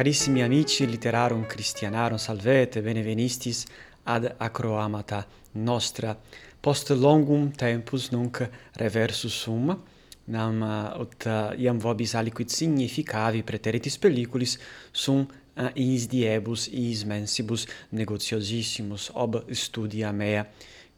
[0.00, 3.66] Carissimi amici literarum Christianarum salvete benevenistis
[4.04, 6.18] ad acroamata nostra.
[6.58, 9.78] Post longum tempus nunc reversus sum
[10.24, 14.56] nam uh, ut uh, iam vobis aliquid significavi preteritis pelliculis
[14.90, 20.46] sum uh, is diebus is mensibus negotiosissimus ob studia mea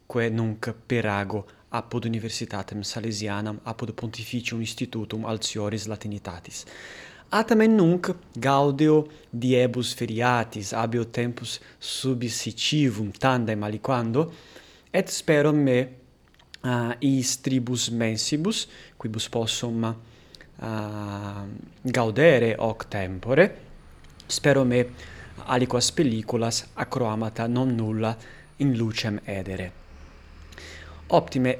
[0.07, 6.65] quae nunc perago apud universitatem salesianam apud pontificium institutum altioris latinitatis.
[7.33, 14.31] Atamen nunc gaudeo diebus feriatis habeo tempus subsitivum tandem aliquando
[14.93, 15.79] et spero me
[16.63, 21.43] uh, is tribus mensibus quibus possum uh,
[21.83, 23.49] gaudere hoc tempore
[24.27, 24.85] spero me
[25.47, 28.15] aliquas pelliculas acroamata non nulla
[28.57, 29.71] in lucem edere.
[31.07, 31.57] Optime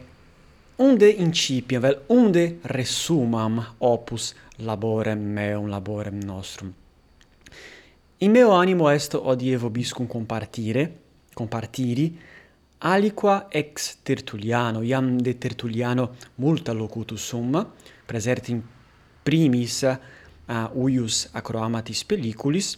[0.75, 6.73] unde incipiam vel unde resumam opus laborem meum, laborem nostrum.
[8.17, 10.91] In meo animo est odie vobiscum compartire,
[11.33, 12.17] compartiri,
[12.79, 17.57] aliqua ex Tertulliano, iam de Tertulliano multa locutus sum,
[18.05, 18.61] presert in
[19.23, 22.77] primis uh, uius acroamatis pelliculis,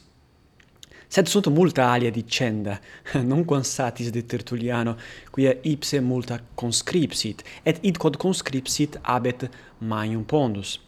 [1.07, 2.79] sed sunt multa alia dicenda,
[3.29, 4.95] non consatis de Tertulliano,
[5.31, 10.79] quia ipse multa conscripsit, et id quod conscripsit abet manium pondus.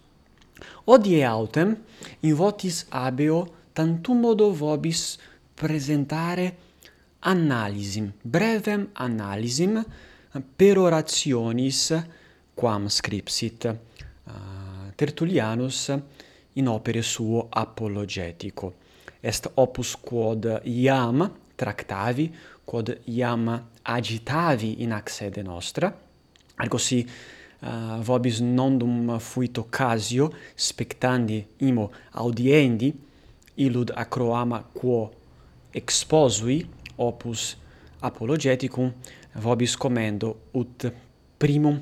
[0.86, 1.76] Odie autem
[2.22, 5.18] in votis abeo tantum modo vobis
[5.56, 6.56] presentare
[7.20, 9.84] analisim, brevem analisim
[10.56, 11.94] per orationis
[12.54, 15.94] quam scripsit uh, Tertullianus
[16.54, 18.74] in opere suo apologetico.
[19.20, 21.24] Est opus quod iam
[21.56, 22.32] tractavi,
[22.66, 23.50] quod iam
[23.84, 25.92] agitavi in ac sede nostra,
[26.58, 27.06] ergo si
[27.62, 32.94] uh, vobis nondum fuit occasio spectandi imo audiendi
[33.56, 35.12] illud acroama quo
[35.74, 36.66] exposui
[36.98, 37.58] opus
[38.02, 38.92] apologeticum
[39.36, 40.92] vobis commendo ut
[41.38, 41.80] primum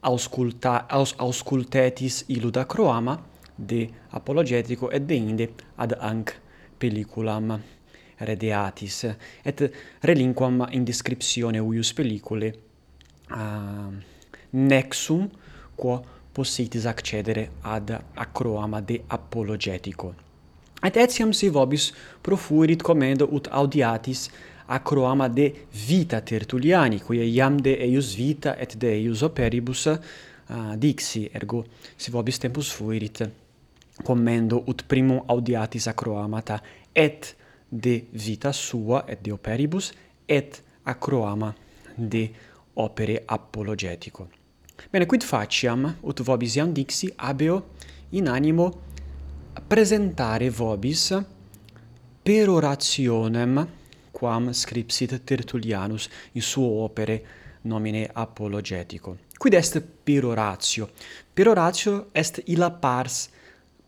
[0.00, 3.18] ausculta aus, auscultetis illud acroama
[3.56, 6.34] de apologetico et deinde ad anc
[6.78, 7.54] pelliculam
[8.18, 9.04] redeatis
[9.44, 9.62] et
[10.02, 12.52] relinquam in descriptione huius pellicule.
[13.30, 14.13] Uh,
[14.54, 15.28] nexum
[15.74, 16.00] quo
[16.32, 20.14] possitis accedere ad acroama de apologetico.
[20.82, 21.92] Et etiam si vobis
[22.22, 24.28] profuerit comendo ut audiatis
[24.66, 25.52] acroama de
[25.86, 31.64] vita tertuliani, quia iam de eius vita et de eius operibus uh, dixi, ergo
[31.96, 33.22] si vobis tempus fuerit
[34.02, 36.60] commendo ut primum audiatis acroamata
[36.94, 37.36] et
[37.70, 39.92] de vita sua et de operibus
[40.28, 41.54] et acroama
[41.96, 42.30] de
[42.74, 44.28] opere apologetico.
[44.90, 47.70] Bene, quid faciam, ut vobis iam dixi, abeo
[48.10, 48.82] in animo
[49.66, 51.08] presentare vobis
[52.22, 53.66] per orationem
[54.10, 57.24] quam scripsit Tertullianus in suo opere
[57.62, 59.18] nomine apologetico.
[59.36, 60.90] Quid est per oratio?
[61.32, 63.28] Per oratio est illa pars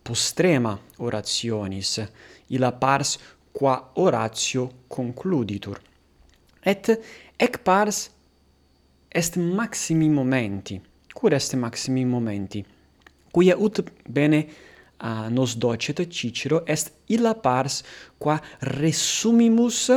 [0.01, 2.07] postrema orationis,
[2.47, 3.17] illa pars
[3.51, 5.81] qua oratio concluditur.
[6.61, 6.99] Et
[7.37, 8.09] ec pars
[9.17, 10.79] est maximi momenti.
[11.13, 12.63] Cur est maximi momenti?
[13.31, 14.45] Quia ut bene
[14.99, 17.83] a nos docet Cicero est illa pars
[18.19, 19.89] qua resumimus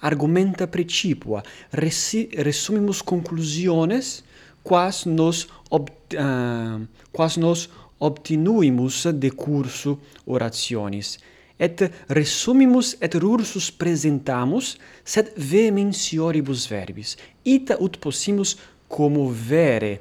[0.00, 4.24] argumenta principua, resi, resumimus conclusiones
[4.62, 6.80] quas nos ob, uh,
[7.12, 7.68] quas nos
[7.98, 11.18] obtinuimus de cursu orationis
[11.62, 14.74] et resumimus et rursus presentamus,
[15.04, 17.14] sed vehementioribus verbis.
[17.46, 18.56] Ita ut possimus
[18.90, 20.00] como vere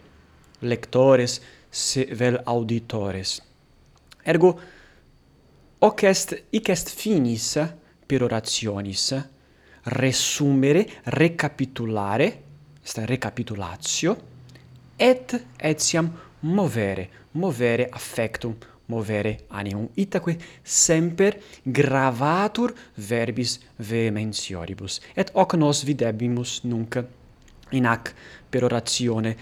[0.65, 1.39] lectores
[1.69, 3.37] se vel auditores.
[4.25, 4.55] Ergo
[5.81, 7.53] hoc est hic est finis
[8.07, 9.13] per orationis
[9.83, 12.43] resumere, recapitulare,
[12.83, 14.17] est recapitulatio
[14.97, 18.55] et etiam movere, movere affectum
[18.91, 19.87] movere animum.
[19.95, 24.99] Itaque semper gravatur verbis vehementioribus.
[25.15, 26.99] Et hoc nos videbimus nunc
[27.71, 28.13] in hac
[28.49, 29.35] per oratione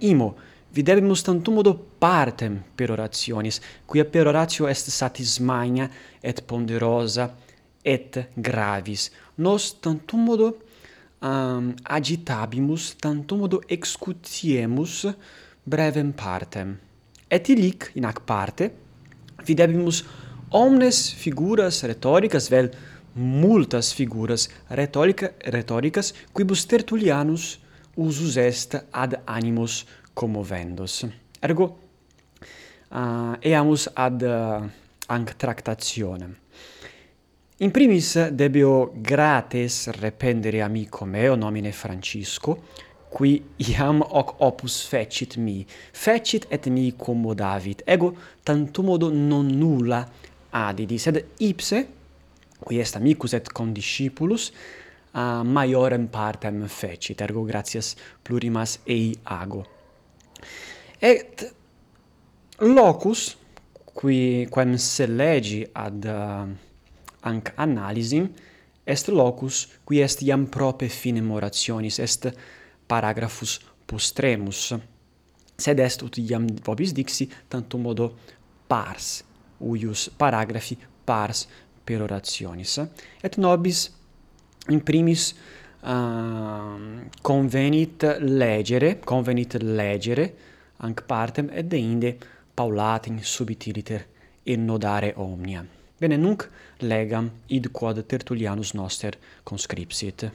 [0.00, 0.34] imo
[0.72, 1.62] videbimus tantum
[1.98, 5.88] partem per orationis, quia per oratio est satismania
[6.20, 7.34] et ponderosa
[7.82, 9.10] et gravis.
[9.36, 10.58] Nos tantum modo
[11.22, 15.06] um, agitabimus, tantum modo excutiemus
[15.64, 16.87] brevem partem.
[17.28, 18.70] Et illic, in ac parte,
[19.44, 20.02] videbimus
[20.50, 22.70] omnes figuras rhetoricas, vel
[23.18, 27.58] multas figuras rhetorica, rhetoricas, quibus Tertullianus
[27.96, 29.84] usus est ad animos
[30.14, 31.04] commovendos.
[31.40, 31.78] Ergo,
[32.90, 34.68] uh, eamus ad uh,
[35.06, 36.36] anc tractationem.
[37.58, 42.62] In primis debeo grates rependere amico meo nomine Francisco,
[43.10, 48.12] qui iam hoc opus fecit mi, fecit et mi commodavit, ego
[48.44, 50.02] tantumodo non nulla
[50.52, 51.86] adidi, sed ipse,
[52.66, 54.50] qui est amicus et condiscipulus,
[55.14, 59.64] a maiorem partem fecit, ergo gratias plurimas ei ago.
[61.00, 61.46] Et
[62.60, 63.36] locus,
[63.94, 66.44] qui quem se legi ad uh,
[67.26, 68.28] anc analisim,
[68.86, 72.28] est locus qui est iam prope finem orationis, est
[72.88, 74.72] paragraphus postremus.
[75.58, 78.12] Sed est ut iam vobis dixi tantum modo
[78.68, 79.22] pars
[79.60, 81.46] uius paragraphi pars
[81.84, 82.78] per orationis
[83.24, 83.88] et nobis
[84.68, 85.32] in primis
[85.82, 86.76] uh,
[87.22, 90.26] convenit legere convenit legere
[90.86, 92.16] anc partem et deinde
[92.54, 94.04] paulatim subitiliter
[94.44, 95.64] innodare omnia.
[95.98, 96.44] Bene nunc
[96.86, 100.28] legam id quod Tertullianus noster conscripsit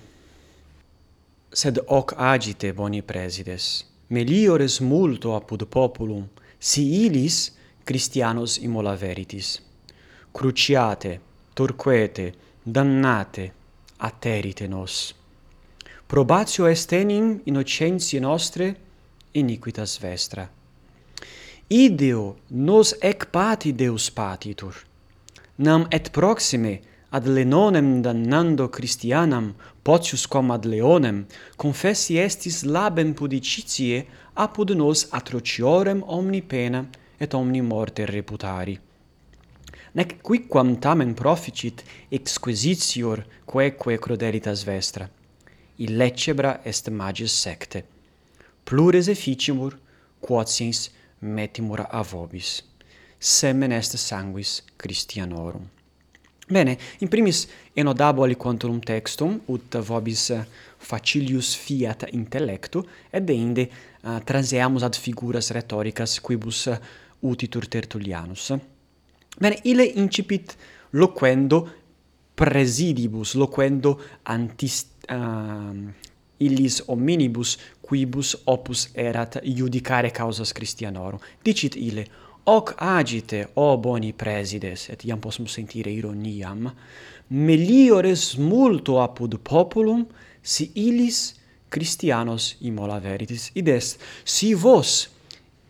[1.54, 3.86] sed hoc agite boni presides.
[4.10, 6.28] Meliores multo apud populum,
[6.60, 7.52] si ilis
[7.84, 9.60] Christianos imola veritis.
[10.32, 11.20] Cruciate,
[11.54, 12.34] torquete,
[12.64, 13.52] dannate,
[13.98, 15.14] aterite nos.
[16.08, 18.76] Probatio est enim innocentiae nostre
[19.34, 20.48] iniquitas vestra.
[21.70, 24.76] Ideo nos ec pati Deus patitur,
[25.58, 26.82] nam et proxime
[27.16, 29.54] ad lenonem dannando Christianam
[29.86, 31.26] potius quam ad leonem
[31.56, 34.06] confessi estis labem pudicitie
[34.46, 36.82] apud nos atrociorem omni pena
[37.18, 38.76] et omni morte reputari.
[39.96, 45.10] Nec quicquam tamen proficit exquisitior queque crodelitas vestra.
[45.78, 47.84] Illecebra est magis secte.
[48.66, 49.78] Plures efficimur
[50.20, 50.90] quotiens
[51.20, 52.64] metimur a vobis
[53.24, 55.73] semen est sanguis Christianorum.
[56.54, 60.44] Bene, in primis enodabo aliquantum textum, ut vobis eh,
[60.78, 66.78] facilius fiat intellectu, et deinde uh, eh, transeamus ad figuras rhetoricas quibus eh,
[67.26, 68.52] utitur Tertullianus.
[69.40, 70.54] Bene, ile incipit
[70.94, 71.64] loquendo
[72.38, 73.96] presidibus, loquendo
[74.30, 75.88] antis, uh, ehm,
[76.44, 81.22] illis hominibus quibus opus erat iudicare causas Christianorum.
[81.42, 82.06] Dicit ile,
[82.46, 86.68] Hoc agite, o boni presides, et iam possum sentire ironiam,
[87.30, 90.04] meliores multo apud populum,
[90.42, 91.40] si illis
[91.72, 93.48] Christianos immola veritis.
[93.56, 95.08] Id est, si vos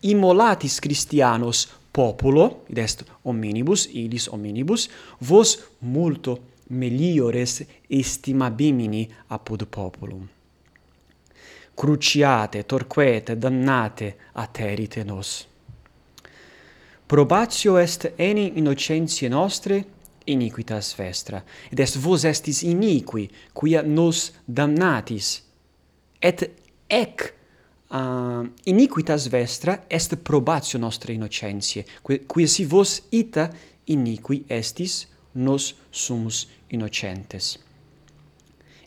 [0.02, 4.88] immolatis Christianos populo, id est hominibus, illis hominibus,
[5.20, 6.38] vos multo
[6.74, 10.28] meliores estimabimini apud populum.
[11.74, 15.53] Cruciate, torquete, damnate, aterite nos.
[17.06, 19.84] Probatio est eni innocentiae nostre
[20.26, 25.42] iniquitas vestra, ed est vos estis iniqui, quia nos damnatis.
[26.22, 26.46] Et
[26.88, 27.26] ec
[27.92, 33.50] uh, iniquitas vestra est probatio nostre innocentiae, quia si vos ita
[33.92, 35.02] iniqui estis,
[35.34, 37.58] nos sumus innocentes.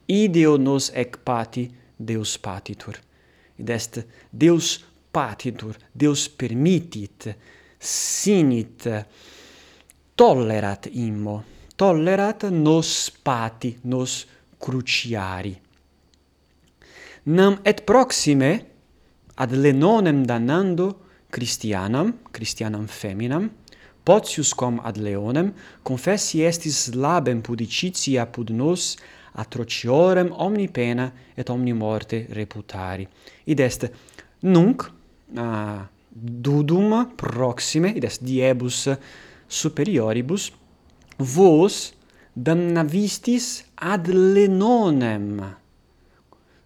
[0.07, 1.67] Ideo nos ec pati
[2.00, 2.97] Deus patitur,
[3.59, 4.00] id est
[4.31, 4.77] Deus
[5.12, 7.27] patitur, Deus permitit,
[7.77, 8.88] sinit
[10.15, 11.43] tollerat immo
[11.75, 14.25] tollerat nos pati nos
[14.57, 15.55] cruciari
[17.24, 18.65] nam et proxime
[19.36, 23.50] ad lenonem damnando Christianam, Christianam feminam,
[24.03, 25.51] potius quam ad leonem,
[25.84, 28.96] confessi estis labem pudicitia apud nos
[29.36, 33.07] atrociorem omni pena et omni morte reputari.
[33.43, 33.91] Id est
[34.48, 34.88] nunc,
[35.36, 35.84] a
[36.17, 38.88] dudum proxime, id est diebus
[39.47, 40.51] superioribus,
[41.17, 41.93] vos
[42.36, 45.41] damnavistis ad lenonem.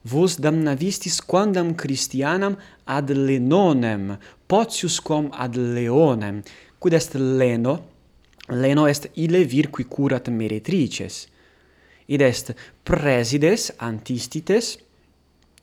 [0.03, 4.17] Vos damnavistis quandam Christianam ad lenonem,
[4.47, 6.41] potiusquam ad leonem,
[6.79, 7.75] quid est leno,
[8.49, 11.27] leno est ille vir qui curat meretrices,
[12.07, 14.79] id est presides antistites,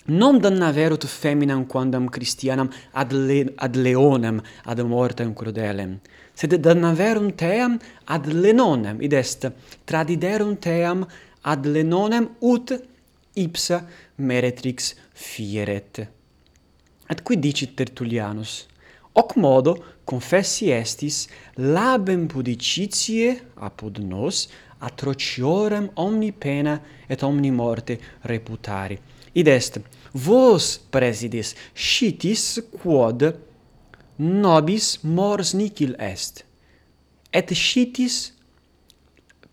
[0.09, 6.01] non dannaverut feminam quandam Christianam ad, le, ad leonem ad mortem crudelem,
[6.35, 9.51] sed dannaverum team ad lenonem, id est,
[9.85, 11.07] tradiderum team
[11.45, 12.73] ad lenonem ut
[13.37, 13.85] ipsa
[14.17, 16.09] meretrix fieret.
[17.09, 18.67] Et qui dicit Tertullianus,
[19.15, 24.47] hoc modo confessi estis labem pudicitie apud nos
[24.81, 28.99] atrociorem omni pena et omni morte reputari.
[29.35, 29.81] Id est
[30.27, 32.45] vos presidis scitis
[32.81, 33.21] quod
[34.19, 36.45] nobis mors nicil est
[37.33, 38.17] et scitis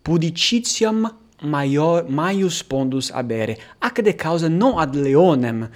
[0.05, 0.99] pudicitiam
[1.41, 3.57] maior maius pondus habere
[3.87, 5.67] ac de causa non ad leonem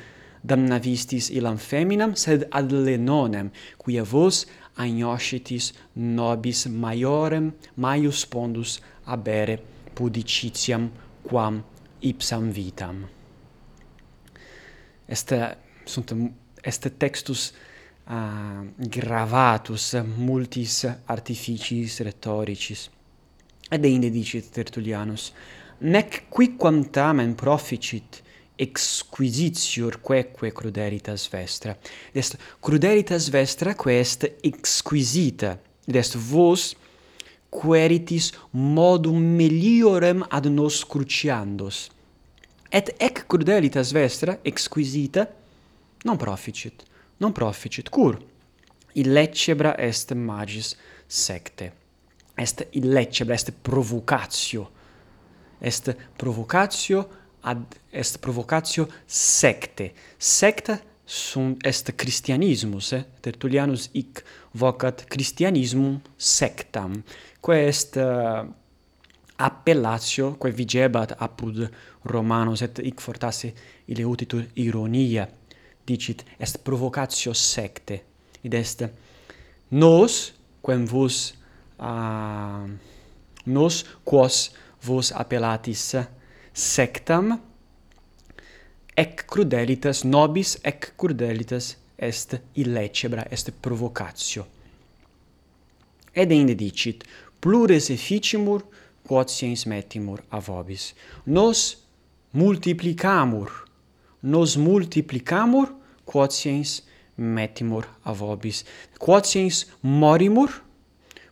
[0.44, 4.46] damnavistis illam feminam sed ad lenonem quia vos
[4.78, 9.60] agnoscitis nobis maiorem maius pondus habere
[9.96, 10.90] pudicitiam
[11.28, 11.64] quam
[12.02, 13.19] ipsam vitam
[15.10, 15.34] est
[15.86, 16.14] sunt
[16.62, 17.54] est textus
[18.10, 22.90] uh, gravatus multis artificiis rhetoricis
[23.72, 25.32] et inde dicit Tertullianus
[25.82, 28.24] nec quicquam tamen proficit
[28.60, 31.78] exquisitior queque crudelitas vestra.
[32.14, 35.58] Est crudelitas vestra quae est exquisita.
[35.88, 36.76] Est vos
[37.50, 41.90] queritis modum meliorem ad nos cruciandos
[42.72, 45.28] et ec crudelitas vestra exquisita
[46.06, 46.86] non proficit
[47.20, 48.18] non proficit cur?
[48.96, 50.76] Illecebra est magis
[51.08, 51.72] secte.
[52.36, 54.70] Est illecebra est provocatio.
[55.62, 57.08] Est provocatio
[57.42, 59.94] ad est provocatio secte.
[60.18, 63.06] Secta sunt est christianismus eh?
[63.22, 64.24] tertullianus hic
[64.54, 67.04] vocat christianismum sectam.
[67.42, 68.46] Quae est uh,
[69.40, 71.64] appellatio quae vigebat apud
[72.12, 73.54] Romanos et hic fortasse
[73.88, 75.28] ille utitur ironia
[75.88, 78.02] dicit est provocatio secte
[78.44, 78.86] id est
[79.72, 80.20] nos
[80.64, 81.34] quem vos
[81.80, 82.68] uh,
[83.46, 84.50] nos quos
[84.84, 85.96] vos appellatis
[86.54, 87.38] sectam
[88.96, 94.46] ec crudelitas nobis ec crudelitas est illecebra est provocatio.
[96.14, 97.04] Ed inde dicit
[97.40, 98.64] plures efficimur
[99.10, 100.94] quod sciens metimur a vobis.
[101.26, 101.78] Nos
[102.32, 103.50] multiplicamur,
[104.22, 105.72] nos multiplicamur
[106.06, 106.84] quod sciens
[107.18, 108.64] metimur a vobis.
[109.00, 109.26] Quod
[109.82, 110.50] morimur,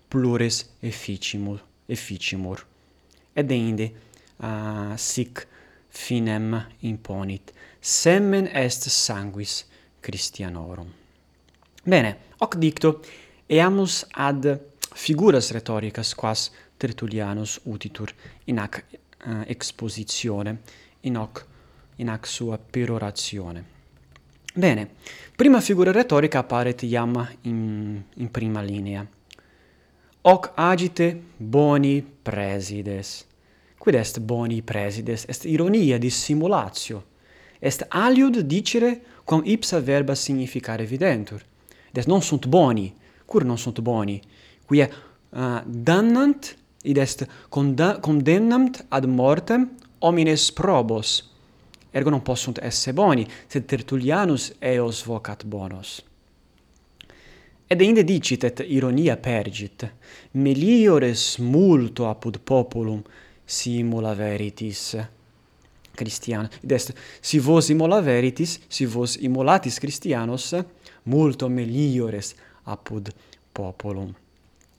[0.10, 1.62] plures efficimur.
[1.88, 2.66] efficimur.
[3.34, 3.92] Ed ende
[4.42, 5.48] uh, sic
[5.90, 7.54] finem imponit.
[7.80, 9.66] Semen est sanguis
[10.02, 10.90] Christianorum.
[11.86, 13.00] Bene, hoc dicto,
[13.48, 14.60] eamus ad
[14.94, 18.14] figuras rhetoricas quas Tertullianus utitur
[18.46, 18.84] in hac
[19.26, 20.62] uh, eh, expositione,
[21.02, 21.46] in hoc,
[21.96, 23.76] in hac sua perorazione.
[24.54, 24.90] Bene,
[25.36, 29.06] prima figura retorica apparet iam in, in prima linea.
[30.22, 33.26] Hoc agite boni presides.
[33.78, 35.26] Quid est boni presides?
[35.28, 37.06] Est ironia, dissimulatio.
[37.60, 41.46] Est aliud dicere quam ipsa verba significare evidentur.
[41.92, 42.94] Des non sunt boni,
[43.26, 44.22] cur non sunt boni,
[44.66, 44.90] quia
[45.30, 46.58] uh, dannant
[46.88, 51.22] id est condemnant ad mortem homines probos
[51.92, 56.02] ergo non possunt esse boni sed Tertullianus eos vocat bonos
[57.70, 59.84] Ed inde dicit et ironia pergit,
[60.40, 63.02] meliores multo apud populum
[63.46, 64.96] simula veritis.
[65.98, 70.54] Christian, id est, si vos imola veritis, si vos immolatis Christianos,
[71.12, 72.36] multo meliores
[72.72, 73.12] apud
[73.52, 74.14] populum.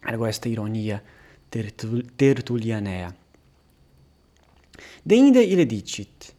[0.09, 1.03] Ergo est ironia
[1.49, 3.15] tertul Tertullianea.
[5.03, 6.35] Deinde ile dicit,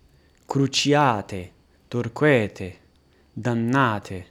[0.46, 1.52] cruciate,
[1.88, 2.78] torquete,
[3.34, 4.26] dannate,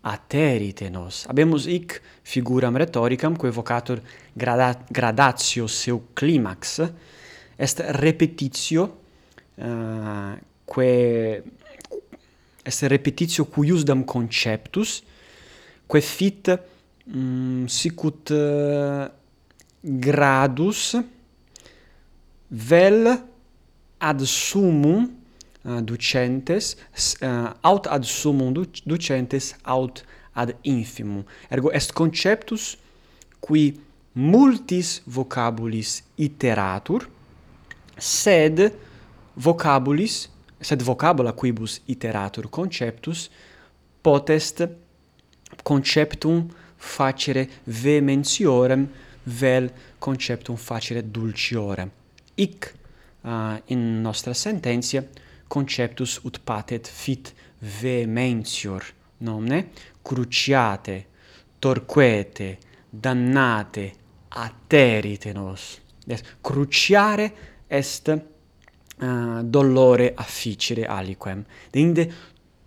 [0.00, 1.24] aterite nos.
[1.26, 6.80] Habemus hic figuram rhetoricam, quae vocator grada gradatio seu climax,
[7.56, 8.82] est repetitio,
[9.56, 10.34] uh,
[10.64, 11.42] quae
[12.64, 15.02] est repetitio cuiusdam conceptus,
[15.86, 16.50] quae fit
[17.06, 19.17] mm, sicut uh,
[19.82, 20.96] gradus
[22.50, 23.18] vel
[23.98, 25.04] ad sumum
[25.64, 26.76] uh, eh, ducentes
[27.22, 28.54] uh, aut ad sumum
[28.86, 30.04] ducentes aut
[30.34, 31.24] ad infimum.
[31.50, 32.76] Ergo est conceptus
[33.40, 33.80] qui
[34.14, 37.08] multis vocabulis iteratur
[37.98, 38.72] sed
[39.36, 40.28] vocabulis
[40.60, 43.28] sed vocabula quibus iteratur conceptus
[44.02, 44.66] potest
[45.62, 48.88] conceptum facere vehementiorem
[49.28, 51.90] vel conceptum facere dulciore.
[52.34, 52.74] Ic
[53.22, 55.06] uh, in nostra sententia
[55.46, 58.84] conceptus ut patet fit vehementior
[59.18, 59.70] nomne
[60.02, 61.06] cruciate
[61.58, 62.58] torquete
[62.88, 63.92] dannate
[64.28, 65.80] aterite nos.
[66.04, 67.32] Des, cruciare
[67.66, 71.44] est uh, dolore afficere aliquem.
[71.72, 72.14] Inde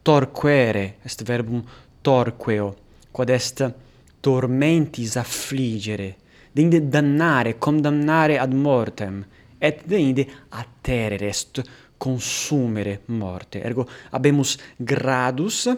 [0.01, 1.63] torquere est verbum
[2.01, 2.75] torqueo
[3.11, 3.73] quod est
[4.19, 6.17] tormentis affligere
[6.51, 9.25] deinde dannare, condannare ad mortem,
[9.57, 11.61] et deinde atterere est
[11.97, 13.61] consumere morte.
[13.61, 15.69] Ergo habemus gradus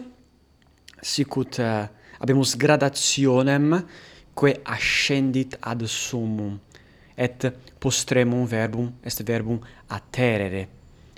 [1.00, 1.84] sicut uh,
[2.18, 3.74] habemus gradationem
[4.32, 6.58] quae ascendit ad summum
[7.14, 10.68] et postremum verbum est verbum atterere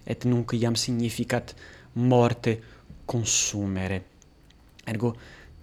[0.04, 1.54] et nunc iam significat
[1.92, 2.60] morte
[3.06, 4.02] consumere
[4.84, 5.14] ergo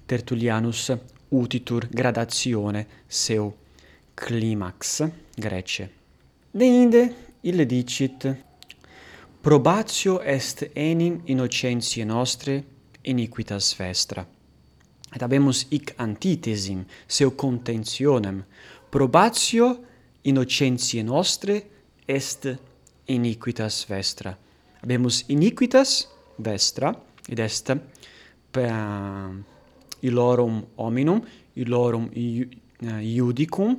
[0.05, 0.91] Tertullianus
[1.29, 3.51] utitur gradatione seu
[4.15, 5.01] climax
[5.37, 5.89] grece.
[6.53, 8.27] Deinde ille dicit
[9.41, 12.63] probatio est enim innocentiae nostre
[13.03, 14.25] iniquitas vestra.
[15.13, 18.43] Et habemus hic antitesim seu contentionem
[18.91, 19.77] probatio
[20.23, 21.61] innocentiae nostre
[22.07, 22.47] est
[23.07, 24.37] iniquitas vestra.
[24.81, 26.93] Habemus iniquitas vestra
[27.27, 27.71] id est
[28.51, 29.43] per um,
[30.01, 31.21] illorum hominum
[31.55, 32.47] illorum eh,
[33.01, 33.77] iudicum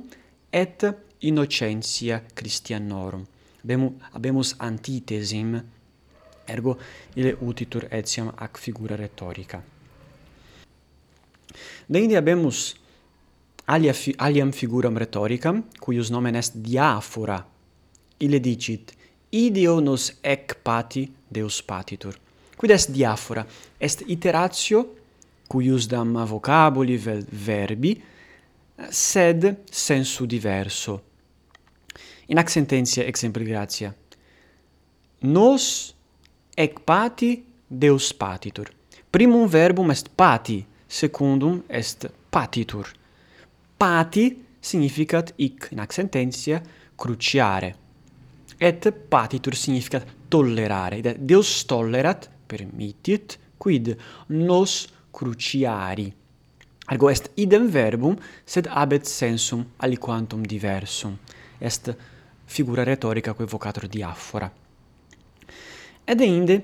[0.55, 0.85] et
[1.21, 3.25] innocentia Christianorum.
[3.65, 5.55] Bemu, habemus antitesim,
[6.47, 6.77] ergo
[7.15, 9.61] ile utitur etiam ac figura retorica.
[11.89, 12.75] Deinde habemus
[13.67, 17.39] alia fi, aliam figuram rhetoricam, cuius nomen est diaphora,
[18.19, 18.93] ile dicit,
[19.31, 22.15] ideo nos ec pati Deus patitur.
[22.55, 23.45] Quid est diaphora?
[23.79, 24.85] Est iteratio,
[25.49, 27.97] cuius dam vocabuli vel verbi,
[28.89, 31.03] sed sensu diverso.
[32.27, 33.95] In ac sententia exempli gratia.
[35.19, 35.93] Nos
[36.53, 38.71] ec pati Deus patitur.
[39.09, 42.91] Primum verbum est pati, secundum est patitur.
[43.77, 46.61] Pati significat hic in ac sententia
[46.95, 47.75] cruciare.
[48.57, 51.01] Et patitur significat tollerare.
[51.19, 53.95] Deus tollerat, permittit, quid
[54.27, 56.13] nos cruciari.
[56.91, 58.15] Ergo est idem verbum,
[58.45, 61.17] sed habet sensum aliquantum diversum.
[61.59, 61.95] Est
[62.45, 64.51] figura rhetorica quae vocator diaphora.
[66.05, 66.61] Ed inde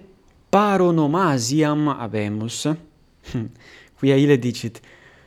[0.52, 2.67] paronomasiam habemus,
[3.32, 3.48] hm,
[3.98, 4.82] quia ile dicit,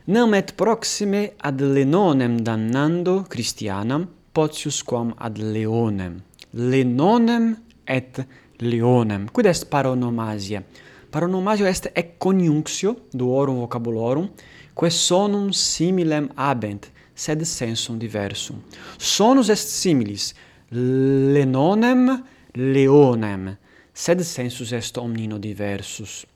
[0.07, 6.21] nam et proxime ad lenonem dannando Christianam, potius quam ad leonem.
[6.53, 8.25] Lenonem et
[8.61, 9.27] leonem.
[9.33, 10.63] Quid est paronomasia?
[11.11, 14.29] Paronomasio est ec coniunctio duorum vocabulorum,
[14.75, 18.63] quae sonum similem habent, sed sensum diversum.
[18.99, 20.35] Sonus est similis,
[20.73, 23.57] lenonem leonem,
[23.93, 26.27] sed sensus est omnino diversus.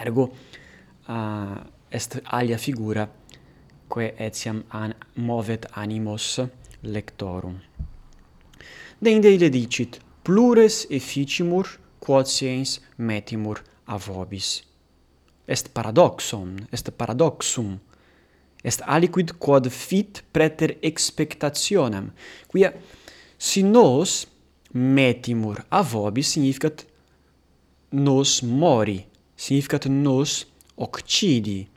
[0.00, 0.32] Ergo,
[1.08, 1.58] uh,
[1.90, 3.08] est alia figura,
[3.88, 6.40] quae etiam an movet animos
[6.82, 7.58] lectorum.
[9.02, 11.66] Deinde ile dicit, plures efficimur,
[11.98, 12.26] quod
[12.98, 14.62] metimur a vobis
[15.52, 17.78] est paradoxon, est paradoxum,
[18.64, 22.10] est aliquid quod fit preter expectationem,
[22.48, 22.72] quia
[23.38, 24.26] si nos
[24.72, 26.86] metimur a vobis significat
[27.92, 29.04] nos mori,
[29.36, 31.68] significat nos occidi.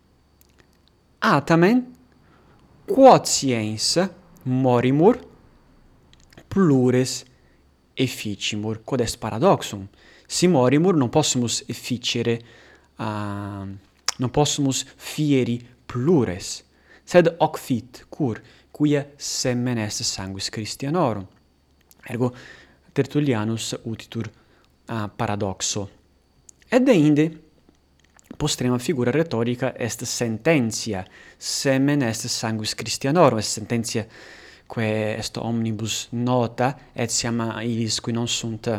[1.20, 1.84] Atamen,
[2.88, 4.10] quotiens
[4.46, 5.18] morimur
[6.48, 7.26] plures
[7.98, 9.88] efficimur, quod est paradoxum.
[10.28, 12.40] Si morimur non possumus efficere
[13.00, 13.66] uh,
[14.18, 16.64] non possumus fieri plures
[17.06, 21.26] sed hoc fit cur quia semen est sanguis Christianorum.
[22.10, 22.34] Ergo
[22.94, 25.90] Tertullianus utitur uh, paradoxo.
[26.72, 27.32] Et deinde
[28.38, 31.06] postrema figura retorica est sententia
[31.38, 34.06] semen est sanguis Christianorum est sententia
[34.68, 38.70] quae est omnibus nota et siam ilis qui non sunt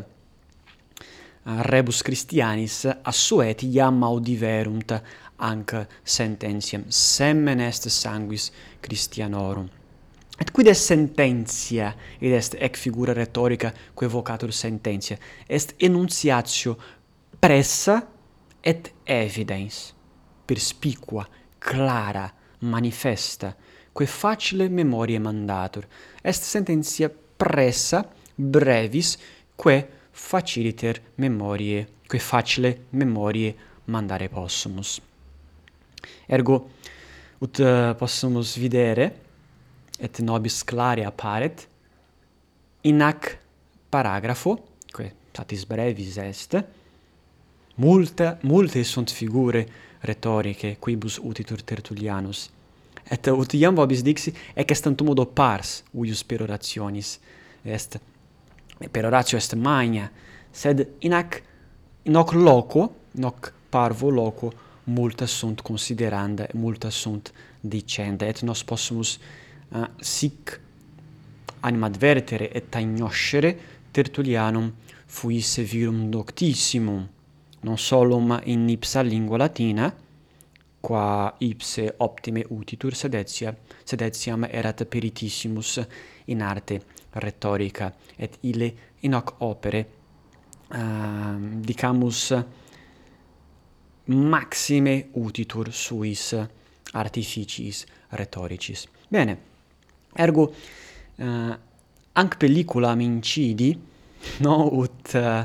[1.46, 4.92] rebus Christianis assuet iam audiverunt
[5.38, 9.68] anc sententiam semen est sanguis Christianorum.
[10.38, 15.16] Et quid est sententia, id est ec figura rhetorica quae vocatur sententia,
[15.48, 16.76] est enunciatio
[17.40, 18.02] pressa
[18.60, 19.94] et evidens,
[20.44, 21.24] perspicua,
[21.58, 22.28] clara,
[22.60, 23.54] manifesta,
[23.92, 25.86] quae facile memoriae mandatur.
[26.22, 28.04] Est sententia pressa,
[28.36, 29.16] brevis,
[29.56, 33.54] quae faciliter memorie, quae facile memorie
[33.92, 34.96] mandare possumus.
[36.26, 36.56] Ergo,
[37.44, 39.10] ut uh, possumus videre,
[40.00, 41.66] et nobis clare apparet,
[42.88, 43.30] in ac
[43.92, 44.56] paragrafo,
[44.90, 46.56] quae satis brevis est,
[47.76, 49.66] multa, multe sunt figure
[50.00, 52.48] retoricae quibus utitur Tertullianus,
[53.04, 57.18] et ut iam vobis dixi, ec est antumodo pars uius perorationis
[57.62, 58.00] est
[58.90, 60.10] per Horatio est magna,
[60.50, 61.42] sed in hac
[62.02, 64.52] in hoc loco, in hoc parvo loco
[64.84, 69.18] multas sunt consideranda, multas sunt dicenda et nos possumus
[69.68, 70.60] uh, sic
[71.60, 73.58] animadvertere et agnoscere
[73.90, 74.72] Tertullianum
[75.06, 77.08] fuisse virum doctissimum
[77.60, 79.92] non solum in ipsa lingua latina
[80.80, 85.80] qua ipse optime utitur sed etiam sed etiam erat peritissimus
[86.26, 86.82] in arte
[87.22, 88.72] retorica et ille
[89.06, 89.82] in hoc opere
[90.70, 92.32] uh, dicamus
[94.06, 96.34] maxime utitur suis
[96.92, 99.36] artificiis rhetoricis bene
[100.14, 101.54] ergo uh,
[102.12, 103.72] anc pellicula incidi
[104.44, 105.44] no ut uh,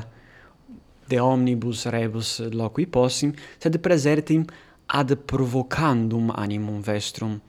[1.08, 4.46] de omnibus rebus loqui possim sed presertim
[4.86, 7.40] ad provocandum animum vestrum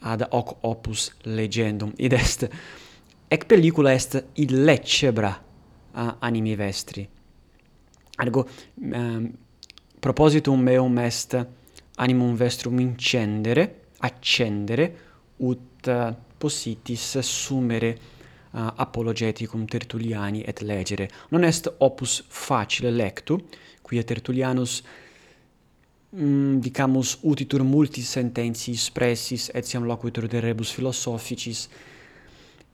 [0.00, 1.92] ad hoc opus legendum.
[1.98, 2.48] Id est
[3.28, 5.44] Ec pellicula est illecebra
[5.92, 7.08] a animi vestri.
[8.18, 9.30] Ergo um, ehm,
[9.98, 11.46] propositum meum est
[11.96, 14.94] animum vestrum incendere, accendere,
[15.38, 17.98] ut uh, possitis sumere eh,
[18.52, 21.08] uh, apologeticum Tertulliani et legere.
[21.30, 23.40] Non est opus facile lectu,
[23.82, 24.82] quia Tertullianus
[26.10, 31.68] mm, dicamus utitur multis sententiis pressis etiam loquitur de rebus philosophicis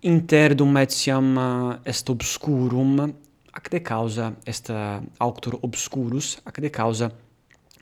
[0.02, 3.12] interdum etiam eh, est obscurum
[3.52, 7.10] ac de causa est eh, auctor obscurus ac de causa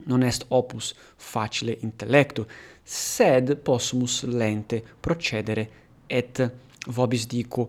[0.06, 2.44] non est opus facile intellectu
[2.84, 5.68] sed possumus lente procedere
[6.08, 6.42] et
[6.86, 7.68] vobis dico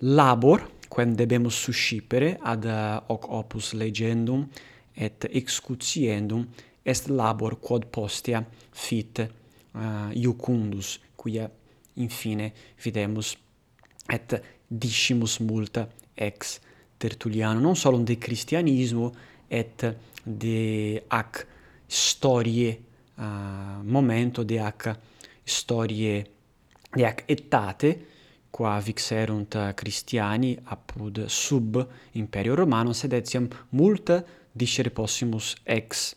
[0.00, 4.48] labor quem debemus suscipere ad eh, hoc opus legendum
[4.96, 6.46] et excutiendum
[6.82, 8.40] est labor quod postea
[8.72, 11.50] fit uh, iucundus quia
[11.96, 13.36] infine videmus
[14.08, 16.60] et discimus multa ex
[16.96, 19.14] Tertulliano, non solum de Christianismo
[19.48, 21.46] et de ac
[21.86, 22.80] storie
[23.16, 23.22] uh,
[23.82, 24.96] momento de ac
[25.44, 26.24] storie
[26.90, 28.06] de ac etate,
[28.50, 31.76] qua vixerunt Christiani apud sub
[32.12, 36.14] imperio romano sed etiam multa discere possimus ex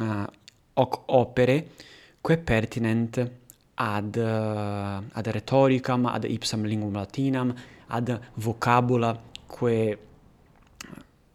[0.00, 0.26] uh,
[0.74, 1.56] hoc opere
[2.20, 3.20] quae pertinent
[3.82, 7.52] ad, ad rhetoricam, ad ipsam linguam latinam,
[7.88, 9.12] ad vocabula
[9.46, 9.98] quae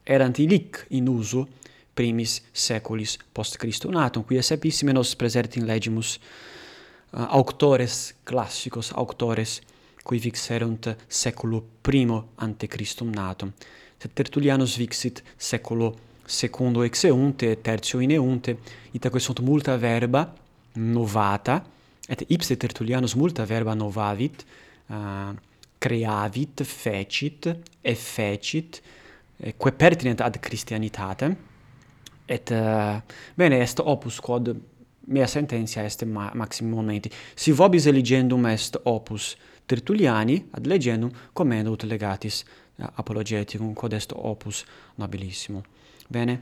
[0.04, 1.48] erant illic in uso
[1.94, 9.62] primis seculis post Christum natum, qui sapissime epissime nos presertim legimus uh, auctores classicos, auctores
[10.04, 13.52] qui vixerunt seculo primo ante Christum natum.
[13.98, 18.58] Sed Tertullianus vixit seculo secundo exeunte, tertio ineunte,
[18.92, 20.34] itaque sunt multa verba
[20.74, 21.64] novata,
[22.08, 24.46] et ipse Tertullianus multa verba novavit,
[24.90, 25.34] uh,
[25.80, 27.50] creavit, fecit,
[27.82, 28.82] effecit,
[29.58, 31.36] quae pertinent ad Christianitatem,
[32.28, 32.98] et uh,
[33.36, 34.52] bene est opus quod
[35.08, 37.12] mea sententia est ma maximum momenti.
[37.36, 39.36] Si vobis eligendum est opus
[39.68, 42.44] Tertulliani, ad legendum commendo ut legatis
[42.80, 44.66] uh, apologeticum, quod est opus
[44.96, 45.64] nobilissimo.
[46.08, 46.42] Bene?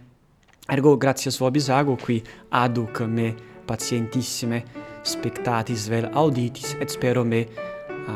[0.69, 3.33] Ergo gratias vobis ago qui aduc me
[3.65, 8.15] patientissime spectatis vel auditis et spero me uh,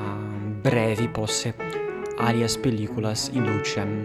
[0.64, 1.54] brevi posse
[2.20, 3.96] alias pelliculas in lucem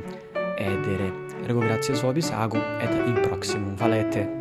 [0.58, 1.10] edere.
[1.44, 4.33] Ergo gratias vobis agum et in proximum valete.